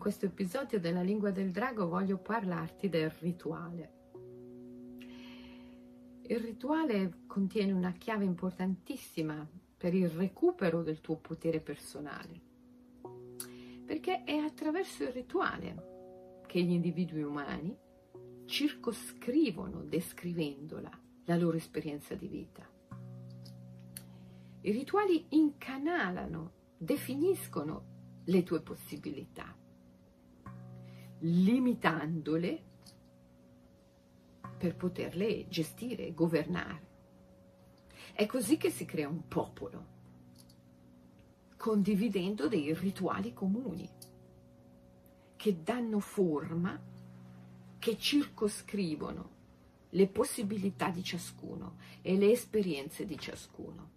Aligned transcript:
questo 0.00 0.24
episodio 0.24 0.80
della 0.80 1.02
Lingua 1.02 1.30
del 1.30 1.50
Drago 1.50 1.86
voglio 1.86 2.16
parlarti 2.16 2.88
del 2.88 3.10
rituale. 3.10 3.92
Il 6.22 6.38
rituale 6.38 7.24
contiene 7.26 7.72
una 7.72 7.92
chiave 7.92 8.24
importantissima 8.24 9.46
per 9.76 9.92
il 9.92 10.08
recupero 10.08 10.82
del 10.82 11.02
tuo 11.02 11.16
potere 11.16 11.60
personale, 11.60 12.40
perché 13.84 14.24
è 14.24 14.36
attraverso 14.36 15.02
il 15.02 15.10
rituale 15.10 16.44
che 16.46 16.62
gli 16.62 16.72
individui 16.72 17.22
umani 17.22 17.76
circoscrivono, 18.46 19.82
descrivendola, 19.82 20.90
la 21.26 21.36
loro 21.36 21.58
esperienza 21.58 22.14
di 22.14 22.26
vita. 22.26 22.66
I 24.62 24.70
rituali 24.70 25.26
incanalano, 25.28 26.52
definiscono 26.78 28.22
le 28.24 28.42
tue 28.44 28.62
possibilità, 28.62 29.58
limitandole 31.20 32.62
per 34.56 34.76
poterle 34.76 35.48
gestire, 35.48 36.12
governare. 36.12 36.88
È 38.12 38.26
così 38.26 38.56
che 38.56 38.70
si 38.70 38.84
crea 38.84 39.08
un 39.08 39.26
popolo, 39.28 39.86
condividendo 41.56 42.48
dei 42.48 42.74
rituali 42.74 43.32
comuni 43.32 43.88
che 45.36 45.62
danno 45.62 46.00
forma, 46.00 46.78
che 47.78 47.96
circoscrivono 47.96 49.38
le 49.90 50.06
possibilità 50.06 50.90
di 50.90 51.02
ciascuno 51.02 51.76
e 52.02 52.16
le 52.16 52.30
esperienze 52.30 53.06
di 53.06 53.18
ciascuno. 53.18 53.90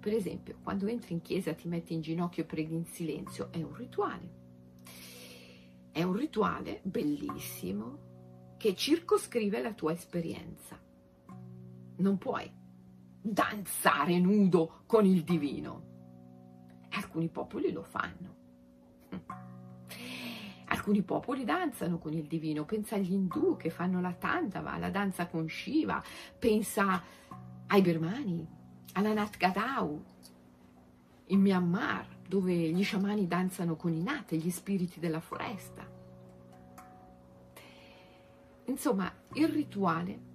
Per 0.00 0.12
esempio, 0.12 0.56
quando 0.62 0.86
entri 0.86 1.12
in 1.12 1.20
chiesa 1.20 1.52
ti 1.52 1.68
metti 1.68 1.92
in 1.92 2.00
ginocchio 2.00 2.42
e 2.42 2.46
preghi 2.46 2.74
in 2.74 2.86
silenzio, 2.86 3.52
è 3.52 3.62
un 3.62 3.74
rituale. 3.74 4.43
È 5.94 6.02
un 6.02 6.14
rituale 6.14 6.80
bellissimo 6.82 8.56
che 8.56 8.74
circoscrive 8.74 9.62
la 9.62 9.74
tua 9.74 9.92
esperienza. 9.92 10.76
Non 11.98 12.18
puoi 12.18 12.50
danzare 13.22 14.18
nudo 14.18 14.82
con 14.86 15.06
il 15.06 15.22
divino. 15.22 16.88
Alcuni 16.90 17.28
popoli 17.28 17.70
lo 17.70 17.84
fanno. 17.84 18.34
Alcuni 20.66 21.02
popoli 21.02 21.44
danzano 21.44 21.98
con 21.98 22.12
il 22.12 22.26
divino, 22.26 22.64
pensa 22.64 22.96
agli 22.96 23.12
indù 23.12 23.56
che 23.56 23.70
fanno 23.70 24.00
la 24.00 24.14
tandava, 24.14 24.76
la 24.78 24.90
danza 24.90 25.28
con 25.28 25.48
Shiva, 25.48 26.02
pensa 26.36 27.00
ai 27.68 27.82
birmani, 27.82 28.44
alla 28.94 29.12
Nat 29.12 29.36
Gadau, 29.36 30.04
in 31.26 31.40
Myanmar, 31.40 32.13
dove 32.26 32.54
gli 32.54 32.82
sciamani 32.82 33.26
danzano 33.26 33.76
con 33.76 33.92
i 33.92 34.02
nate, 34.02 34.36
gli 34.36 34.50
spiriti 34.50 35.00
della 35.00 35.20
foresta. 35.20 35.86
Insomma, 38.66 39.12
il 39.34 39.48
rituale 39.48 40.32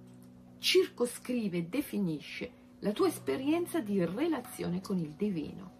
circoscrive 0.58 1.58
e 1.58 1.64
definisce 1.64 2.58
la 2.80 2.92
tua 2.92 3.08
esperienza 3.08 3.80
di 3.80 4.04
relazione 4.04 4.80
con 4.80 4.98
il 4.98 5.10
divino, 5.10 5.78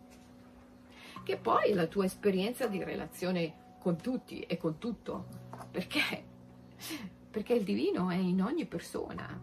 che 1.23 1.37
poi 1.37 1.71
è 1.71 1.75
la 1.75 1.87
tua 1.87 2.05
esperienza 2.05 2.67
di 2.67 2.83
relazione 2.83 3.77
con 3.79 3.97
tutti 3.97 4.41
e 4.41 4.57
con 4.57 4.79
tutto, 4.79 5.27
perché, 5.71 6.25
perché 7.31 7.55
il 7.55 7.63
divino 7.63 8.11
è 8.11 8.17
in 8.17 8.43
ogni 8.43 8.67
persona, 8.67 9.41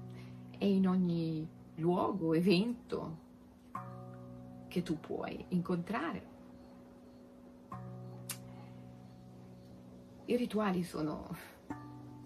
è 0.58 0.66
in 0.66 0.88
ogni 0.88 1.48
luogo, 1.76 2.34
evento, 2.34 3.26
che 4.68 4.84
tu 4.84 5.00
puoi 5.00 5.46
incontrare. 5.50 6.36
I 10.30 10.36
rituali 10.36 10.84
sono 10.84 11.34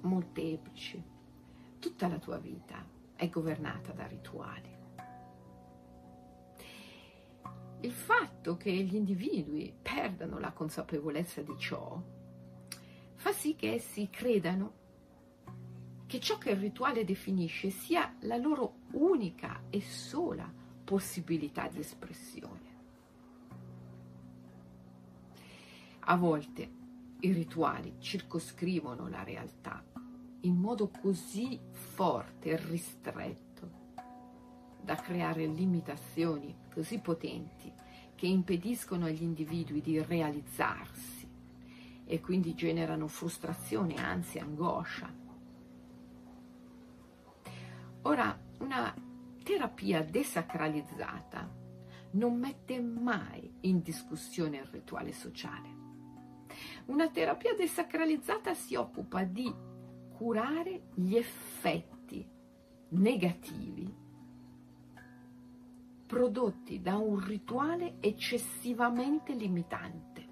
molteplici. 0.01 1.03
Tutta 1.77 2.07
la 2.07 2.17
tua 2.17 2.39
vita 2.39 2.83
è 3.15 3.29
governata 3.29 3.91
da 3.91 4.07
rituali. 4.07 4.75
Il 7.81 7.91
fatto 7.91 8.57
che 8.57 8.71
gli 8.71 8.95
individui 8.95 9.71
perdano 9.79 10.39
la 10.39 10.51
consapevolezza 10.51 11.43
di 11.43 11.55
ciò 11.59 12.01
fa 13.13 13.31
sì 13.33 13.55
che 13.55 13.73
essi 13.73 14.09
credano 14.09 14.79
che 16.07 16.19
ciò 16.19 16.39
che 16.39 16.49
il 16.49 16.57
rituale 16.57 17.05
definisce 17.05 17.69
sia 17.69 18.15
la 18.21 18.37
loro 18.37 18.77
unica 18.93 19.61
e 19.69 19.79
sola 19.79 20.51
possibilità 20.83 21.67
di 21.67 21.79
espressione. 21.79 22.69
A 25.99 26.15
volte 26.15 26.80
i 27.21 27.31
rituali 27.31 27.95
circoscrivono 27.99 29.07
la 29.07 29.23
realtà 29.23 29.83
in 30.41 30.55
modo 30.55 30.89
così 30.89 31.59
forte 31.71 32.49
e 32.49 32.57
ristretto 32.57 33.79
da 34.81 34.95
creare 34.95 35.45
limitazioni 35.45 36.55
così 36.73 36.99
potenti 36.99 37.71
che 38.15 38.25
impediscono 38.25 39.05
agli 39.05 39.21
individui 39.21 39.81
di 39.81 40.01
realizzarsi 40.01 41.29
e 42.05 42.19
quindi 42.19 42.55
generano 42.55 43.07
frustrazione, 43.07 43.95
ansia, 43.95 44.43
angoscia. 44.43 45.13
Ora, 48.03 48.37
una 48.59 48.93
terapia 49.43 50.03
desacralizzata 50.03 51.49
non 52.11 52.37
mette 52.37 52.81
mai 52.81 53.49
in 53.61 53.81
discussione 53.81 54.57
il 54.57 54.65
rituale 54.65 55.13
sociale. 55.13 55.80
Una 56.85 57.09
terapia 57.09 57.53
desacralizzata 57.55 58.53
si 58.53 58.75
occupa 58.75 59.23
di 59.23 59.53
curare 60.15 60.89
gli 60.93 61.15
effetti 61.15 62.27
negativi 62.89 63.99
prodotti 66.11 66.81
da 66.81 66.97
un 66.97 67.25
rituale 67.25 67.95
eccessivamente 68.01 69.33
limitante. 69.33 70.27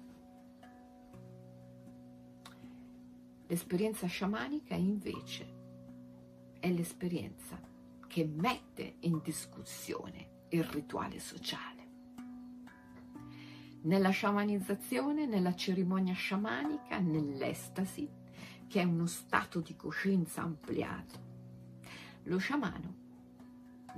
L'esperienza 3.46 4.06
sciamanica 4.06 4.74
invece 4.74 5.58
è 6.60 6.70
l'esperienza 6.70 7.58
che 8.06 8.24
mette 8.26 8.96
in 9.00 9.20
discussione 9.22 10.44
il 10.50 10.64
rituale 10.64 11.18
sociale. 11.18 11.79
Nella 13.82 14.10
sciamanizzazione, 14.10 15.26
nella 15.26 15.54
cerimonia 15.54 16.14
sciamanica, 16.14 16.98
nell'estasi, 16.98 18.08
che 18.66 18.80
è 18.80 18.84
uno 18.84 19.06
stato 19.06 19.60
di 19.60 19.74
coscienza 19.74 20.42
ampliato, 20.42 21.28
lo 22.24 22.38
sciamano 22.38 22.98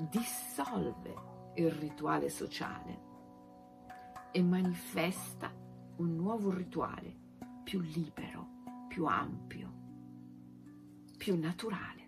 dissolve 0.08 1.14
il 1.56 1.70
rituale 1.70 2.30
sociale 2.30 3.10
e 4.30 4.42
manifesta 4.42 5.52
un 5.96 6.16
nuovo 6.16 6.50
rituale 6.50 7.14
più 7.62 7.80
libero, 7.80 8.86
più 8.88 9.04
ampio, 9.04 9.72
più 11.16 11.38
naturale. 11.38 12.02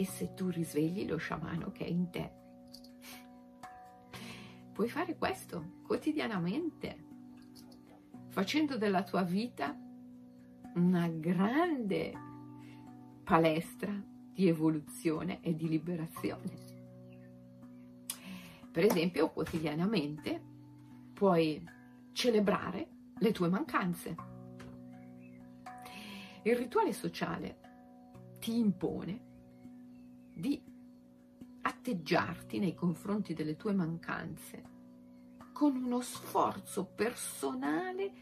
e 0.00 0.04
se 0.04 0.32
tu 0.32 0.48
risvegli 0.48 1.08
lo 1.08 1.16
sciamano 1.16 1.72
che 1.72 1.84
è 1.84 1.88
in 1.88 2.08
te. 2.10 2.47
Puoi 4.78 4.90
fare 4.90 5.16
questo 5.16 5.80
quotidianamente, 5.82 7.04
facendo 8.28 8.78
della 8.78 9.02
tua 9.02 9.24
vita 9.24 9.76
una 10.76 11.08
grande 11.08 12.12
palestra 13.24 13.92
di 14.32 14.46
evoluzione 14.46 15.40
e 15.40 15.56
di 15.56 15.66
liberazione. 15.66 16.52
Per 18.70 18.84
esempio, 18.84 19.30
quotidianamente 19.30 20.40
puoi 21.12 21.60
celebrare 22.12 22.88
le 23.18 23.32
tue 23.32 23.48
mancanze. 23.48 24.14
Il 26.42 26.54
rituale 26.54 26.92
sociale 26.92 27.58
ti 28.38 28.56
impone 28.56 29.20
di 30.34 30.67
atteggiarti 31.68 32.58
nei 32.58 32.74
confronti 32.74 33.34
delle 33.34 33.56
tue 33.56 33.74
mancanze 33.74 34.76
con 35.52 35.76
uno 35.76 36.00
sforzo 36.00 36.86
personale 36.86 38.12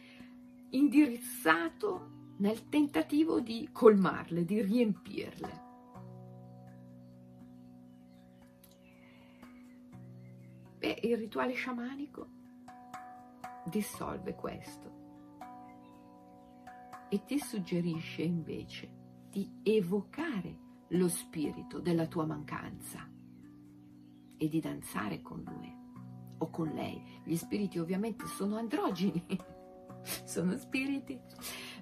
indirizzato 0.70 2.34
nel 2.38 2.68
tentativo 2.68 3.40
di 3.40 3.68
colmarle, 3.72 4.44
di 4.44 4.60
riempirle. 4.60 5.64
Beh, 10.78 10.98
il 11.04 11.16
rituale 11.16 11.52
sciamanico 11.52 12.28
dissolve 13.64 14.34
questo 14.34 14.94
e 17.08 17.24
ti 17.24 17.38
suggerisce 17.38 18.22
invece 18.22 18.90
di 19.30 19.48
evocare 19.62 20.64
lo 20.88 21.08
spirito 21.08 21.78
della 21.78 22.06
tua 22.06 22.26
mancanza 22.26 23.14
e 24.38 24.48
di 24.48 24.60
danzare 24.60 25.22
con 25.22 25.42
lui. 25.44 25.74
O 26.38 26.50
con 26.50 26.68
lei. 26.68 27.02
Gli 27.24 27.36
spiriti 27.36 27.78
ovviamente 27.78 28.26
sono 28.26 28.56
androgeni, 28.56 29.24
sono 30.24 30.56
spiriti, 30.56 31.18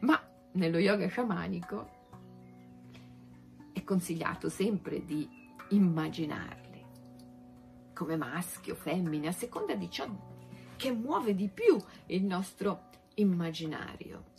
ma 0.00 0.20
nello 0.52 0.78
yoga 0.78 1.08
sciamanico 1.08 2.02
è 3.72 3.82
consigliato 3.82 4.48
sempre 4.48 5.04
di 5.04 5.28
immaginarli 5.70 6.74
come 7.94 8.16
maschio, 8.16 8.74
femmine, 8.74 9.28
a 9.28 9.32
seconda 9.32 9.74
di 9.74 9.88
ciò 9.88 10.06
che 10.76 10.92
muove 10.92 11.34
di 11.34 11.48
più 11.48 11.78
il 12.06 12.24
nostro 12.24 12.90
immaginario 13.14 14.32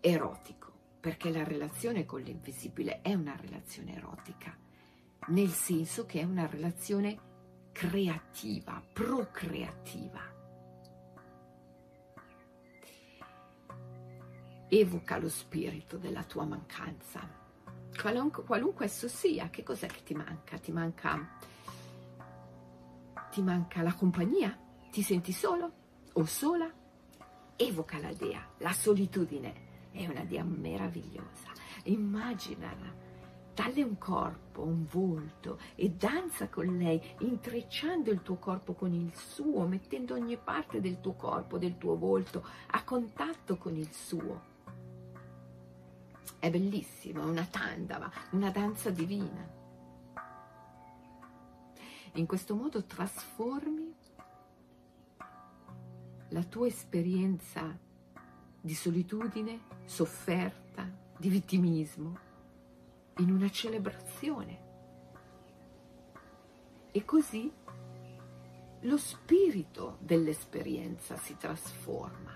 erotico, 0.00 0.72
perché 1.00 1.30
la 1.30 1.42
relazione 1.42 2.06
con 2.06 2.20
l'invisibile 2.20 3.02
è 3.02 3.12
una 3.12 3.36
relazione 3.36 3.96
erotica, 3.96 4.56
nel 5.28 5.50
senso 5.50 6.06
che 6.06 6.20
è 6.20 6.24
una 6.24 6.46
relazione 6.46 7.18
creativa, 7.72 8.82
procreativa. 8.92 10.34
Evoca 14.68 15.18
lo 15.18 15.28
spirito 15.28 15.96
della 15.96 16.24
tua 16.24 16.44
mancanza, 16.44 17.28
qualunque, 18.00 18.44
qualunque 18.44 18.86
esso 18.86 19.08
sia, 19.08 19.50
che 19.50 19.62
cos'è 19.62 19.86
che 19.86 20.02
ti 20.02 20.14
manca? 20.14 20.58
Ti 20.58 20.72
manca, 20.72 21.38
ti 23.30 23.42
manca 23.42 23.82
la 23.82 23.94
compagnia? 23.94 24.58
Ti 24.90 25.02
senti 25.02 25.32
solo 25.32 25.72
o 26.12 26.24
sola? 26.24 26.72
Evoca 27.56 27.98
la 27.98 28.12
dea, 28.12 28.46
la 28.58 28.72
solitudine 28.72 29.90
è 29.90 30.06
una 30.06 30.24
dea 30.24 30.44
meravigliosa, 30.44 31.50
immaginala 31.84 33.05
dalle 33.56 33.82
un 33.82 33.96
corpo, 33.96 34.60
un 34.60 34.84
volto 34.84 35.58
e 35.76 35.88
danza 35.88 36.50
con 36.50 36.76
lei, 36.76 37.00
intrecciando 37.20 38.10
il 38.10 38.20
tuo 38.20 38.36
corpo 38.36 38.74
con 38.74 38.92
il 38.92 39.10
suo, 39.16 39.66
mettendo 39.66 40.12
ogni 40.12 40.36
parte 40.36 40.78
del 40.82 41.00
tuo 41.00 41.14
corpo, 41.14 41.56
del 41.56 41.78
tuo 41.78 41.96
volto 41.96 42.46
a 42.66 42.84
contatto 42.84 43.56
con 43.56 43.74
il 43.74 43.90
suo. 43.90 44.54
È 46.38 46.50
bellissimo, 46.50 47.22
è 47.22 47.24
una 47.24 47.46
tandava, 47.50 48.12
una 48.32 48.50
danza 48.50 48.90
divina. 48.90 49.48
In 52.12 52.26
questo 52.26 52.54
modo 52.54 52.84
trasformi 52.84 53.94
la 56.28 56.42
tua 56.42 56.66
esperienza 56.66 57.74
di 58.60 58.74
solitudine, 58.74 59.60
sofferta, 59.86 60.86
di 61.16 61.30
vittimismo 61.30 62.25
in 63.18 63.30
una 63.30 63.50
celebrazione. 63.50 64.64
E 66.90 67.04
così 67.04 67.52
lo 68.80 68.96
spirito 68.96 69.96
dell'esperienza 70.00 71.16
si 71.16 71.36
trasforma 71.36 72.32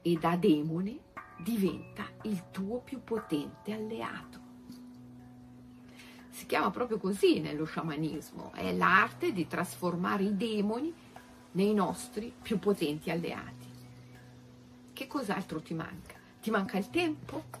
e 0.00 0.14
da 0.14 0.36
demone 0.36 1.00
diventa 1.38 2.04
il 2.22 2.50
tuo 2.50 2.80
più 2.80 3.02
potente 3.02 3.72
alleato. 3.72 4.46
Si 6.30 6.46
chiama 6.46 6.70
proprio 6.70 6.98
così 6.98 7.40
nello 7.40 7.64
sciamanismo, 7.64 8.52
è 8.52 8.72
l'arte 8.72 9.32
di 9.32 9.46
trasformare 9.46 10.22
i 10.22 10.36
demoni 10.36 10.94
nei 11.52 11.74
nostri 11.74 12.32
più 12.40 12.58
potenti 12.58 13.10
alleati. 13.10 13.66
Che 14.92 15.06
cos'altro 15.06 15.60
ti 15.60 15.74
manca? 15.74 16.14
Ti 16.40 16.50
manca 16.50 16.78
il 16.78 16.90
tempo? 16.90 17.57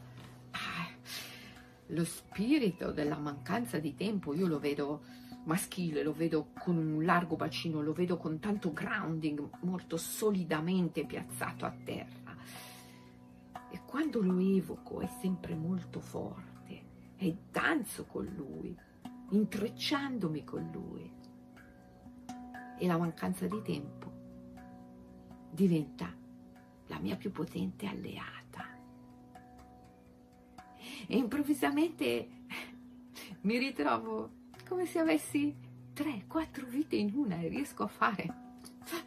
Lo 1.88 2.04
spirito 2.04 2.92
della 2.92 3.18
mancanza 3.18 3.78
di 3.78 3.94
tempo, 3.94 4.34
io 4.34 4.46
lo 4.46 4.58
vedo 4.58 5.02
maschile, 5.44 6.02
lo 6.02 6.12
vedo 6.12 6.50
con 6.58 6.76
un 6.76 7.04
largo 7.04 7.36
bacino, 7.36 7.80
lo 7.80 7.92
vedo 7.92 8.16
con 8.16 8.38
tanto 8.38 8.72
grounding, 8.72 9.48
molto 9.60 9.96
solidamente 9.96 11.06
piazzato 11.06 11.64
a 11.64 11.74
terra. 11.84 12.36
E 13.70 13.80
quando 13.86 14.20
lo 14.20 14.38
evoco 14.38 15.00
è 15.00 15.08
sempre 15.20 15.54
molto 15.54 16.00
forte 16.00 16.82
e 17.16 17.36
danzo 17.50 18.04
con 18.04 18.24
lui, 18.24 18.76
intrecciandomi 19.30 20.44
con 20.44 20.68
lui. 20.70 21.10
E 22.80 22.86
la 22.86 22.98
mancanza 22.98 23.46
di 23.46 23.60
tempo 23.62 24.12
diventa 25.50 26.14
la 26.86 26.98
mia 26.98 27.16
più 27.16 27.32
potente 27.32 27.86
alleata 27.86 28.37
e 31.08 31.16
improvvisamente 31.16 32.28
mi 33.40 33.56
ritrovo 33.56 34.30
come 34.68 34.84
se 34.84 34.98
avessi 34.98 35.56
tre, 35.94 36.24
quattro 36.28 36.66
vite 36.66 36.96
in 36.96 37.12
una 37.14 37.40
e 37.40 37.48
riesco 37.48 37.82
a 37.82 37.88
fare 37.88 38.46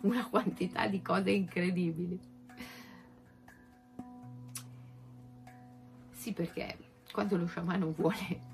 una 0.01 0.27
quantità 0.27 0.87
di 0.87 1.01
cose 1.01 1.29
incredibili. 1.29 2.19
Sì, 6.09 6.33
perché 6.33 6.77
quando 7.11 7.37
lo 7.37 7.45
sciamano 7.45 7.91
vuole 7.91 8.49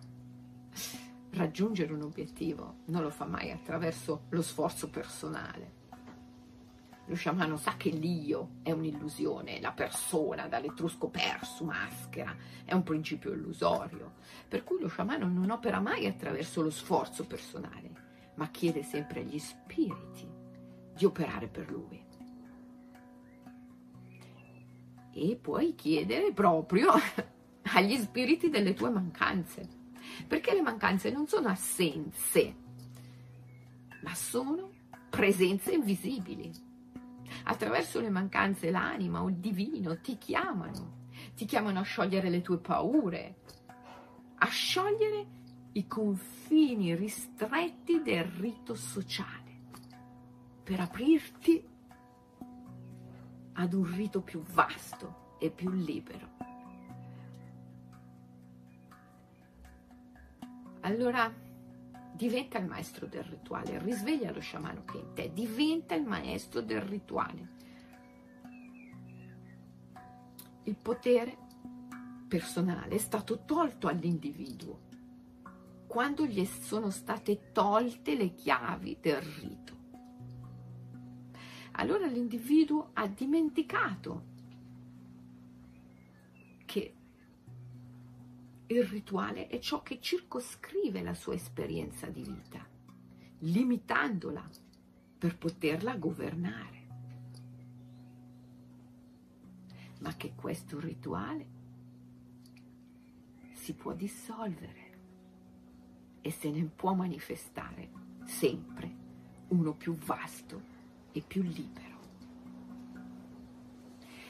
raggiungere 1.32 1.94
un 1.94 2.02
obiettivo, 2.02 2.80
non 2.86 3.02
lo 3.02 3.10
fa 3.10 3.26
mai 3.26 3.52
attraverso 3.52 4.26
lo 4.30 4.42
sforzo 4.42 4.90
personale, 4.90 5.77
lo 7.08 7.16
sciamano 7.16 7.56
sa 7.56 7.76
che 7.78 7.90
l'io 7.90 8.58
è 8.64 8.72
un'illusione, 8.72 9.62
la 9.62 9.72
persona 9.72 10.48
dall'etrusco 10.48 11.08
persu, 11.08 11.64
maschera, 11.64 12.36
è 12.66 12.74
un 12.74 12.84
principio 12.84 13.32
illusorio, 13.32 14.16
per 14.48 14.66
cui 14.66 14.80
lo 14.82 14.90
sciamano 14.90 15.26
non 15.28 15.50
opera 15.50 15.80
mai 15.80 16.06
attraverso 16.06 16.62
lo 16.62 16.70
sforzo 16.70 17.26
personale, 17.26 18.32
ma 18.36 18.50
chiede 18.50 18.84
sempre 18.84 19.22
agli 19.22 19.40
spiriti 19.40 20.28
di 20.94 21.06
operare 21.06 21.48
per 21.48 21.72
lui. 21.72 22.06
E 25.14 25.36
puoi 25.42 25.76
chiedere 25.76 26.34
proprio 26.34 26.92
agli 27.74 27.98
spiriti 27.98 28.50
delle 28.50 28.74
tue 28.74 28.90
mancanze, 28.90 29.66
perché 30.28 30.54
le 30.54 30.62
mancanze 30.62 31.10
non 31.10 31.26
sono 31.26 31.48
assenze, 31.48 32.56
ma 34.04 34.14
sono 34.14 34.72
presenze 35.10 35.72
invisibili 35.72 36.67
attraverso 37.50 38.02
le 38.02 38.10
mancanze 38.10 38.70
l'anima 38.72 39.24
o 39.24 39.30
il 39.30 39.38
divino 39.38 40.00
ti 40.02 40.18
chiamano, 40.18 41.06
ti 41.34 41.46
chiamano 41.46 41.80
a 41.80 41.84
sciogliere 41.84 42.30
le 42.30 42.42
tue 42.42 42.58
paure, 42.58 43.36
a 44.36 44.48
sciogliere 44.48 45.36
i 45.74 45.88
confini 45.88 46.94
ristretti 46.94 48.02
del 48.02 48.26
rito 48.26 48.76
sociale, 48.76 49.62
per 50.64 50.82
aprirti 50.82 51.66
ad 53.54 53.74
un 53.74 53.96
rito 53.96 54.22
più 54.22 54.42
vasto 54.42 55.36
e 55.40 55.50
più 55.50 55.70
libero. 55.72 56.36
Allora, 60.82 61.34
diventa 62.18 62.58
il 62.58 62.66
maestro 62.66 63.06
del 63.06 63.24
rituale, 63.24 63.80
risveglia 63.80 64.32
lo 64.32 64.42
sciamano 64.42 64.84
che 64.84 64.98
è 64.98 65.02
in 65.02 65.14
te, 65.14 65.32
diventa 65.32 65.94
il 65.94 66.04
maestro 66.04 66.62
del 66.62 66.82
rituale. 66.82 67.56
Il 70.64 70.76
potere 70.76 71.38
personale 72.28 72.96
è 72.96 72.98
stato 72.98 73.46
tolto 73.46 73.88
all'individuo 73.88 74.86
quando 75.86 76.26
gli 76.26 76.44
sono 76.46 76.90
state 76.90 77.52
tolte 77.54 78.16
le 78.16 78.34
chiavi 78.34 78.98
del 79.00 79.22
rito. 79.22 79.76
Allora 81.74 82.08
l'individuo 82.08 82.90
ha 82.94 83.08
dimenticato 83.08 84.36
che 86.66 86.94
il 88.68 88.84
rituale 88.84 89.48
è 89.48 89.60
ciò 89.60 89.82
che 89.82 90.00
circoscrive 90.02 91.02
la 91.02 91.14
sua 91.14 91.34
esperienza 91.34 92.08
di 92.08 92.22
vita, 92.22 92.66
limitandola 93.40 94.48
per 95.18 95.38
poterla 95.38 95.96
governare. 95.96 96.86
Ma 100.00 100.16
che 100.16 100.34
questo 100.36 100.80
rituale 100.80 101.56
si 103.54 103.74
può 103.74 103.94
dissolvere 103.94 104.86
e 106.22 106.32
se 106.32 106.50
ne 106.52 106.64
può 106.66 106.94
manifestare 106.94 107.90
sempre 108.26 109.06
uno 109.48 109.74
più 109.74 109.94
vasto 109.94 110.62
e 111.14 111.22
più 111.22 111.42
libero 111.42 111.96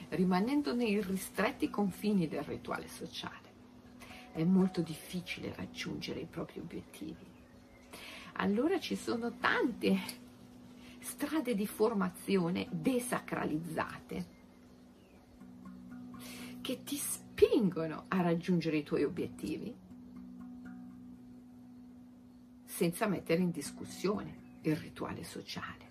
rimanendo 0.09 0.73
nei 0.73 1.01
ristretti 1.01 1.69
confini 1.69 2.27
del 2.27 2.43
rituale 2.43 2.87
sociale 2.87 3.46
è 4.37 4.43
molto 4.43 4.81
difficile 4.81 5.51
raggiungere 5.55 6.19
i 6.19 6.27
propri 6.27 6.59
obiettivi. 6.59 7.25
Allora 8.33 8.79
ci 8.79 8.95
sono 8.95 9.35
tante 9.37 9.97
strade 10.99 11.55
di 11.55 11.65
formazione 11.65 12.67
desacralizzate 12.69 14.35
che 16.61 16.83
ti 16.83 16.97
spingono 16.97 18.05
a 18.09 18.21
raggiungere 18.21 18.77
i 18.77 18.83
tuoi 18.83 19.03
obiettivi 19.03 19.75
senza 22.65 23.07
mettere 23.07 23.41
in 23.41 23.49
discussione 23.49 24.59
il 24.61 24.75
rituale 24.75 25.23
sociale. 25.23 25.85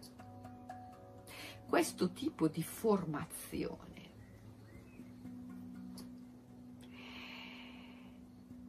Questo 1.67 2.13
tipo 2.13 2.47
di 2.47 2.63
formazione, 2.63 4.06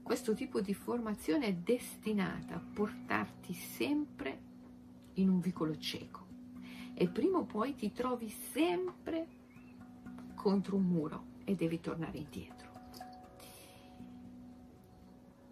questo 0.07 0.33
tipo 0.33 0.61
di 0.61 0.73
formazione 0.73 1.47
è 1.47 1.53
destinata 1.53 2.55
a 2.55 2.59
portarti 2.59 3.53
sempre 3.53 4.41
in 5.15 5.27
un 5.27 5.41
vicolo 5.41 5.77
cieco 5.77 6.25
e 6.93 7.09
prima 7.09 7.39
o 7.39 7.43
poi 7.43 7.75
ti 7.75 7.91
trovi 7.91 8.29
sempre 8.29 9.27
contro 10.33 10.77
un 10.77 10.85
muro 10.85 11.25
e 11.43 11.55
devi 11.55 11.81
tornare 11.81 12.19
indietro. 12.19 12.71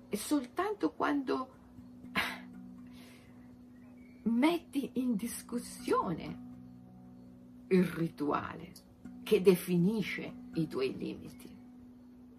E 0.08 0.16
soltanto 0.16 0.94
quando 0.94 1.50
metti 4.24 4.90
in 4.94 5.18
discussione 5.18 6.44
il 7.68 7.84
rituale 7.84 8.72
che 9.22 9.42
definisce 9.42 10.34
i 10.54 10.66
tuoi 10.66 10.96
limiti, 10.96 11.54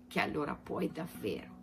che 0.06 0.20
allora 0.20 0.54
puoi 0.54 0.90
davvero 0.90 1.55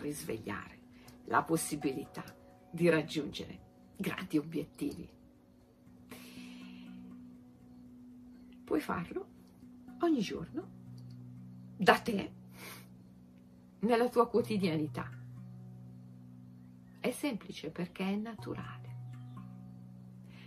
risvegliare 0.00 0.78
la 1.24 1.42
possibilità 1.42 2.24
di 2.70 2.88
raggiungere 2.88 3.66
grandi 3.96 4.38
obiettivi. 4.38 5.08
Puoi 8.64 8.80
farlo 8.80 9.26
ogni 10.00 10.20
giorno, 10.20 10.68
da 11.76 11.98
te, 12.00 12.32
nella 13.80 14.08
tua 14.08 14.28
quotidianità. 14.28 15.10
È 17.00 17.10
semplice 17.10 17.70
perché 17.70 18.04
è 18.04 18.16
naturale. 18.16 18.96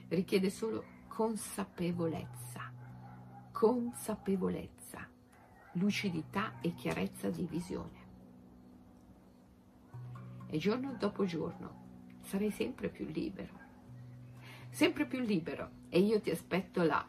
Richiede 0.08 0.50
solo 0.50 0.84
consapevolezza, 1.08 2.72
consapevolezza, 3.52 5.08
lucidità 5.74 6.60
e 6.62 6.74
chiarezza 6.74 7.30
di 7.30 7.46
visione. 7.46 8.01
E 10.54 10.58
giorno 10.58 10.98
dopo 11.00 11.24
giorno 11.24 12.20
sarai 12.24 12.52
sempre 12.52 12.90
più 12.90 13.06
libero, 13.06 13.54
sempre 14.70 15.06
più 15.06 15.20
libero 15.20 15.70
e 15.88 16.00
io 16.00 16.20
ti 16.20 16.30
aspetto 16.30 16.84
là, 16.84 17.08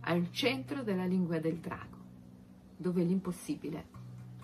al 0.00 0.32
centro 0.32 0.82
della 0.82 1.04
lingua 1.04 1.38
del 1.38 1.58
drago, 1.58 1.98
dove 2.74 3.02
l'impossibile 3.02 3.88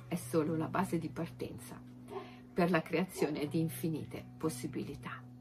è 0.08 0.16
solo 0.16 0.56
la 0.56 0.68
base 0.68 0.98
di 0.98 1.08
partenza 1.08 1.80
per 2.52 2.70
la 2.70 2.82
creazione 2.82 3.48
di 3.48 3.60
infinite 3.60 4.22
possibilità. 4.36 5.31